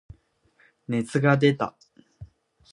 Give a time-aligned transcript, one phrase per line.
[0.87, 1.77] 熱が出た。